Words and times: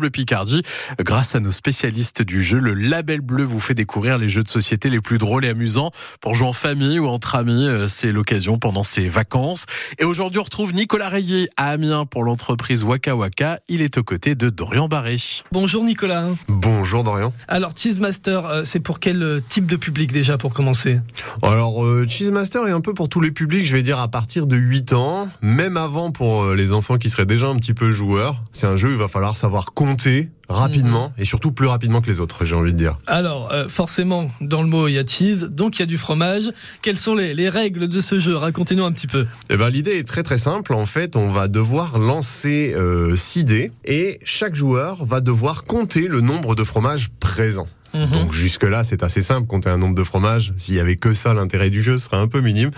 Le 0.00 0.10
Picardie, 0.10 0.62
grâce 0.98 1.36
à 1.36 1.40
nos 1.40 1.52
spécialistes 1.52 2.20
du 2.20 2.42
jeu, 2.42 2.58
le 2.58 2.74
Label 2.74 3.20
Bleu 3.20 3.44
vous 3.44 3.60
fait 3.60 3.74
découvrir 3.74 4.18
les 4.18 4.28
jeux 4.28 4.42
de 4.42 4.48
société 4.48 4.90
les 4.90 4.98
plus 4.98 5.18
drôles 5.18 5.44
et 5.44 5.50
amusants 5.50 5.92
pour 6.20 6.34
jouer 6.34 6.48
en 6.48 6.52
famille 6.52 6.98
ou 6.98 7.06
entre 7.06 7.36
amis. 7.36 7.68
Euh, 7.68 7.86
c'est 7.86 8.10
l'occasion 8.10 8.58
pendant 8.58 8.82
ces 8.82 9.08
vacances. 9.08 9.66
Et 10.00 10.04
aujourd'hui, 10.04 10.40
on 10.40 10.42
retrouve 10.42 10.74
Nicolas 10.74 11.08
Rayé 11.08 11.48
à 11.56 11.68
Amiens 11.68 12.06
pour 12.06 12.24
l'entreprise 12.24 12.82
Waka 12.82 13.14
Waka. 13.14 13.60
Il 13.68 13.82
est 13.82 13.96
aux 13.96 14.02
côtés 14.02 14.34
de 14.34 14.50
Dorian 14.50 14.88
Barré. 14.88 15.16
Bonjour 15.52 15.84
Nicolas. 15.84 16.24
Bonjour 16.48 17.04
Dorian. 17.04 17.32
Alors 17.46 17.70
Cheese 17.76 18.00
Master, 18.00 18.46
euh, 18.46 18.62
c'est 18.64 18.80
pour 18.80 18.98
quel 18.98 19.22
euh, 19.22 19.40
type 19.48 19.66
de 19.66 19.76
public 19.76 20.10
déjà 20.10 20.36
pour 20.38 20.52
commencer? 20.52 20.98
Alors 21.40 21.84
euh, 21.84 22.04
Cheese 22.08 22.32
Master 22.32 22.66
est 22.66 22.72
un 22.72 22.80
peu 22.80 22.94
pour 22.94 23.08
tous 23.08 23.20
les 23.20 23.30
publics, 23.30 23.64
je 23.64 23.76
vais 23.76 23.84
dire 23.84 24.00
à 24.00 24.08
partir 24.08 24.48
de 24.48 24.56
8 24.56 24.92
ans, 24.92 25.28
même 25.40 25.76
avant 25.76 26.10
pour 26.10 26.52
les 26.52 26.72
enfants 26.72 26.98
qui 26.98 27.10
seraient 27.10 27.26
déjà 27.26 27.46
un 27.46 27.54
petit 27.54 27.74
peu 27.74 27.92
joueurs. 27.92 28.42
C'est 28.50 28.66
un 28.66 28.74
jeu 28.74 28.88
où 28.88 28.92
il 28.92 28.98
va 28.98 29.06
falloir 29.06 29.36
savoir 29.36 29.66
compter 29.84 30.30
rapidement 30.48 31.12
et 31.18 31.26
surtout 31.26 31.52
plus 31.52 31.66
rapidement 31.66 32.00
que 32.00 32.10
les 32.10 32.18
autres, 32.18 32.46
j'ai 32.46 32.54
envie 32.54 32.72
de 32.72 32.78
dire. 32.78 32.96
Alors 33.06 33.52
euh, 33.52 33.68
forcément, 33.68 34.30
dans 34.40 34.62
le 34.62 34.68
mot 34.68 34.88
il 34.88 34.94
y 34.94 34.98
a 34.98 35.04
cheese, 35.04 35.44
donc 35.50 35.76
il 35.76 35.80
y 35.80 35.82
a 35.82 35.86
du 35.86 35.98
fromage. 35.98 36.50
Quelles 36.80 36.96
sont 36.96 37.14
les, 37.14 37.34
les 37.34 37.50
règles 37.50 37.86
de 37.86 38.00
ce 38.00 38.18
jeu? 38.18 38.34
Racontez-nous 38.34 38.84
un 38.84 38.92
petit 38.92 39.06
peu. 39.06 39.26
Eh 39.50 39.58
ben, 39.58 39.68
l'idée 39.68 39.98
est 39.98 40.08
très 40.08 40.22
très 40.22 40.38
simple. 40.38 40.72
En 40.72 40.86
fait, 40.86 41.16
on 41.16 41.30
va 41.30 41.48
devoir 41.48 41.98
lancer 41.98 42.72
euh, 42.74 43.14
6 43.14 43.44
dés 43.44 43.72
et 43.84 44.20
chaque 44.24 44.54
joueur 44.54 45.04
va 45.04 45.20
devoir 45.20 45.64
compter 45.64 46.08
le 46.08 46.22
nombre 46.22 46.54
de 46.54 46.64
fromages 46.64 47.10
présents. 47.20 47.68
Donc 47.94 48.32
jusque-là, 48.32 48.84
c'est 48.84 49.02
assez 49.02 49.20
simple, 49.20 49.46
compter 49.46 49.70
un 49.70 49.78
nombre 49.78 49.94
de 49.94 50.02
fromages. 50.02 50.52
S'il 50.56 50.74
y 50.74 50.80
avait 50.80 50.96
que 50.96 51.14
ça, 51.14 51.34
l'intérêt 51.34 51.70
du 51.70 51.82
jeu 51.82 51.96
serait 51.96 52.16
un 52.16 52.28
peu 52.28 52.40
minime. 52.40 52.70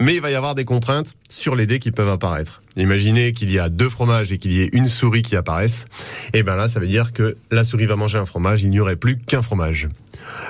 Mais 0.00 0.14
il 0.14 0.20
va 0.20 0.30
y 0.30 0.34
avoir 0.34 0.54
des 0.54 0.64
contraintes 0.64 1.14
sur 1.28 1.54
les 1.54 1.66
dés 1.66 1.78
qui 1.78 1.90
peuvent 1.90 2.08
apparaître. 2.08 2.62
Imaginez 2.76 3.32
qu'il 3.32 3.52
y 3.52 3.58
a 3.58 3.68
deux 3.68 3.88
fromages 3.88 4.32
et 4.32 4.38
qu'il 4.38 4.52
y 4.52 4.62
ait 4.62 4.70
une 4.72 4.88
souris 4.88 5.22
qui 5.22 5.36
apparaisse. 5.36 5.84
Et 6.32 6.42
ben 6.42 6.56
là, 6.56 6.68
ça 6.68 6.80
veut 6.80 6.86
dire 6.86 7.12
que 7.12 7.36
la 7.50 7.64
souris 7.64 7.86
va 7.86 7.96
manger 7.96 8.18
un 8.18 8.26
fromage, 8.26 8.62
il 8.62 8.70
n'y 8.70 8.80
aurait 8.80 8.96
plus 8.96 9.18
qu'un 9.18 9.42
fromage. 9.42 9.88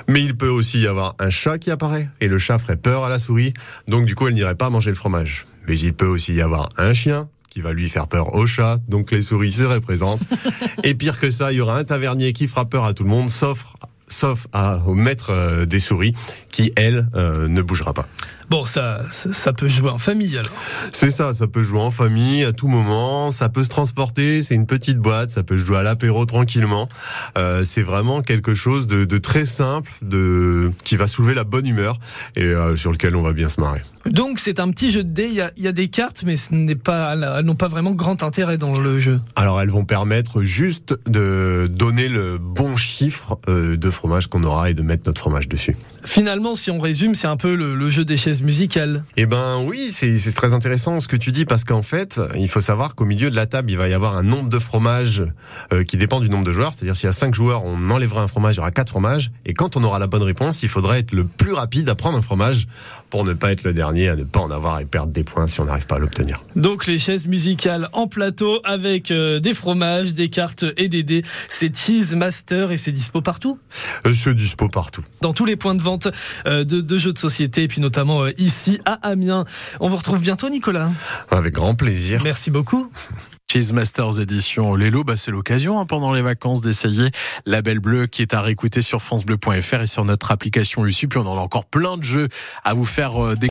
Mais 0.07 0.21
il 0.21 0.35
peut 0.35 0.49
aussi 0.49 0.79
y 0.79 0.87
avoir 0.87 1.15
un 1.19 1.29
chat 1.29 1.57
qui 1.57 1.71
apparaît 1.71 2.09
et 2.21 2.27
le 2.27 2.37
chat 2.37 2.57
ferait 2.57 2.77
peur 2.77 3.03
à 3.03 3.09
la 3.09 3.19
souris, 3.19 3.53
donc 3.87 4.05
du 4.05 4.15
coup 4.15 4.27
elle 4.27 4.33
n'irait 4.33 4.55
pas 4.55 4.69
manger 4.69 4.89
le 4.89 4.95
fromage. 4.95 5.45
Mais 5.67 5.77
il 5.77 5.93
peut 5.93 6.07
aussi 6.07 6.33
y 6.33 6.41
avoir 6.41 6.69
un 6.77 6.93
chien 6.93 7.27
qui 7.49 7.61
va 7.61 7.71
lui 7.71 7.87
faire 7.87 8.07
peur 8.07 8.33
au 8.33 8.47
chat, 8.47 8.79
donc 8.87 9.11
les 9.11 9.21
souris 9.21 9.51
seraient 9.51 9.79
présentes. 9.79 10.21
et 10.83 10.95
pire 10.95 11.19
que 11.19 11.29
ça, 11.29 11.51
il 11.51 11.57
y 11.57 11.61
aura 11.61 11.77
un 11.77 11.83
tavernier 11.83 12.33
qui 12.33 12.47
fera 12.47 12.65
peur 12.65 12.83
à 12.83 12.93
tout 12.95 13.03
le 13.03 13.09
monde, 13.09 13.29
sauf 13.29 13.65
sauf 14.13 14.47
à, 14.53 14.81
au 14.85 14.93
maître 14.93 15.31
euh, 15.31 15.65
des 15.65 15.79
souris 15.79 16.13
qui, 16.49 16.71
elle, 16.75 17.07
euh, 17.15 17.47
ne 17.47 17.61
bougera 17.61 17.93
pas. 17.93 18.07
Bon, 18.49 18.65
ça, 18.65 19.01
ça, 19.09 19.33
ça 19.33 19.53
peut 19.53 19.67
jouer 19.67 19.89
en 19.89 19.97
famille 19.97 20.37
alors. 20.37 20.51
C'est 20.91 21.09
ça, 21.09 21.33
ça 21.33 21.47
peut 21.47 21.63
jouer 21.63 21.79
en 21.79 21.91
famille 21.91 22.43
à 22.43 22.51
tout 22.51 22.67
moment, 22.67 23.31
ça 23.31 23.49
peut 23.49 23.63
se 23.63 23.69
transporter, 23.69 24.41
c'est 24.41 24.53
une 24.53 24.65
petite 24.65 24.97
boîte, 24.97 25.29
ça 25.29 25.43
peut 25.43 25.57
jouer 25.57 25.77
à 25.77 25.83
l'apéro 25.83 26.25
tranquillement. 26.25 26.89
Euh, 27.37 27.63
c'est 27.63 27.81
vraiment 27.81 28.21
quelque 28.21 28.53
chose 28.53 28.87
de, 28.87 29.05
de, 29.05 29.17
très 29.17 29.45
simple, 29.45 29.91
de 30.01 30.71
qui 30.83 30.95
va 30.95 31.07
soulever 31.07 31.33
la 31.33 31.43
bonne 31.45 31.65
humeur 31.65 31.99
et 32.35 32.43
euh, 32.43 32.75
sur 32.75 32.91
lequel 32.91 33.15
on 33.15 33.21
va 33.21 33.33
bien 33.33 33.49
se 33.49 33.59
marrer. 33.59 33.81
Donc 34.05 34.39
c'est 34.39 34.59
un 34.59 34.69
petit 34.69 34.91
jeu 34.91 35.03
de 35.03 35.09
dés, 35.09 35.27
il 35.27 35.35
y 35.35 35.41
a, 35.41 35.51
il 35.57 35.63
y 35.63 35.67
a 35.67 35.71
des 35.71 35.87
cartes, 35.87 36.23
mais 36.25 36.37
ce 36.37 36.53
n'est 36.53 36.75
pas, 36.75 37.13
elles 37.13 37.45
n'ont 37.45 37.55
pas 37.55 37.69
vraiment 37.69 37.93
grand 37.93 38.21
intérêt 38.21 38.57
dans 38.57 38.79
le 38.79 38.99
jeu. 38.99 39.19
Alors 39.35 39.61
elles 39.61 39.71
vont 39.71 39.85
permettre 39.85 40.43
juste 40.43 40.93
de 41.07 41.67
donner 41.71 42.07
le 42.07 42.37
bon 42.37 42.77
chiffre 42.77 43.39
de 43.47 43.89
fromage 44.03 44.27
qu'on 44.27 44.43
aura 44.43 44.69
et 44.69 44.73
de 44.73 44.81
mettre 44.81 45.03
notre 45.07 45.21
fromage 45.21 45.47
dessus. 45.47 45.77
Finalement, 46.03 46.55
si 46.55 46.69
on 46.69 46.79
résume, 46.79 47.15
c'est 47.15 47.27
un 47.27 47.37
peu 47.37 47.55
le, 47.55 47.73
le 47.73 47.89
jeu 47.89 48.03
des 48.03 48.17
chaises 48.17 48.41
musicales. 48.41 49.05
Eh 49.15 49.25
ben 49.25 49.63
oui, 49.65 49.91
c'est 49.91 50.17
très 50.33 50.53
intéressant 50.53 50.99
ce 50.99 51.07
que 51.07 51.15
tu 51.15 51.31
dis 51.31 51.45
parce 51.45 51.63
qu'en 51.63 51.81
fait, 51.83 52.19
il 52.35 52.49
faut 52.49 52.59
savoir 52.59 52.95
qu'au 52.95 53.05
milieu 53.05 53.29
de 53.29 53.35
la 53.37 53.45
table, 53.45 53.71
il 53.71 53.77
va 53.77 53.87
y 53.87 53.93
avoir 53.93 54.17
un 54.17 54.23
nombre 54.23 54.49
de 54.49 54.59
fromages 54.59 55.23
euh, 55.71 55.85
qui 55.85 55.95
dépend 55.95 56.19
du 56.19 56.29
nombre 56.29 56.43
de 56.43 56.51
joueurs. 56.51 56.73
C'est-à-dire 56.73 56.97
s'il 56.97 57.07
y 57.07 57.09
a 57.09 57.13
5 57.13 57.33
joueurs, 57.33 57.63
on 57.63 57.89
enlèvera 57.89 58.21
un 58.21 58.27
fromage, 58.27 58.55
il 58.55 58.57
y 58.57 58.59
aura 58.59 58.71
4 58.71 58.89
fromages. 58.89 59.31
Et 59.45 59.53
quand 59.53 59.77
on 59.77 59.83
aura 59.85 59.99
la 59.99 60.07
bonne 60.07 60.23
réponse, 60.23 60.63
il 60.63 60.69
faudra 60.69 60.99
être 60.99 61.13
le 61.13 61.23
plus 61.23 61.53
rapide 61.53 61.87
à 61.87 61.95
prendre 61.95 62.17
un 62.17 62.21
fromage 62.21 62.67
pour 63.13 63.25
ne 63.25 63.33
pas 63.33 63.51
être 63.51 63.63
le 63.63 63.73
dernier, 63.73 64.09
à 64.09 64.15
ne 64.15 64.23
pas 64.23 64.39
en 64.39 64.49
avoir 64.49 64.79
et 64.79 64.85
perdre 64.85 65.13
des 65.13 65.23
points 65.23 65.47
si 65.47 65.59
on 65.59 65.65
n'arrive 65.65 65.85
pas 65.85 65.97
à 65.97 65.99
l'obtenir. 65.99 66.43
Donc 66.55 66.87
les 66.87 66.97
chaises 66.97 67.27
musicales 67.27 67.87
en 67.93 68.07
plateau 68.07 68.59
avec 68.63 69.11
euh, 69.11 69.39
des 69.39 69.53
fromages, 69.53 70.15
des 70.15 70.29
cartes 70.29 70.65
et 70.77 70.87
des 70.87 71.03
dés. 71.03 71.21
C'est 71.47 71.77
Cheese 71.77 72.15
Master 72.15 72.71
et 72.71 72.77
c'est 72.77 72.91
dispo 72.91 73.21
partout? 73.21 73.59
Euh, 74.07 74.13
C'est 74.13 74.33
dispo 74.33 74.67
partout. 74.67 75.03
Dans 75.21 75.31
tous 75.31 75.45
les 75.45 75.55
points 75.55 75.75
de 75.75 75.83
vente 75.83 76.07
euh, 76.47 76.63
de, 76.63 76.81
de, 76.81 76.97
jeux 76.97 77.13
de 77.13 77.19
société 77.19 77.61
et 77.61 77.67
puis 77.67 77.81
notamment 77.81 78.25
ici 78.39 78.79
à 78.83 78.93
Amiens. 79.07 79.45
On 79.79 79.89
vous 79.89 79.97
retrouve 79.97 80.19
bientôt 80.19 80.49
Nicolas. 80.49 80.89
Avec 81.29 81.53
grand 81.53 81.75
plaisir. 81.75 82.19
Merci 82.23 82.49
beaucoup. 82.49 82.91
Cheese 83.53 83.71
Masters 83.71 84.19
édition 84.19 84.73
Lélo, 84.73 85.03
bah 85.03 85.15
c'est 85.15 85.29
l'occasion 85.29 85.79
hein, 85.79 85.85
pendant 85.85 86.11
les 86.11 86.23
vacances 86.23 86.61
d'essayer 86.61 87.11
la 87.45 87.61
Belle 87.61 87.77
Bleue 87.77 88.07
qui 88.07 88.23
est 88.23 88.33
à 88.33 88.41
réécouter 88.41 88.81
sur 88.81 88.99
francebleu.fr 88.99 89.81
et 89.81 89.85
sur 89.85 90.05
notre 90.05 90.31
application 90.31 90.83
USU. 90.87 91.07
Puis 91.07 91.19
on 91.19 91.27
en 91.27 91.37
a 91.37 91.39
encore 91.39 91.65
plein 91.65 91.95
de 91.97 92.03
jeux 92.03 92.29
à 92.63 92.73
vous 92.73 92.83
faire 92.83 93.23
euh, 93.23 93.35
découvrir. 93.35 93.41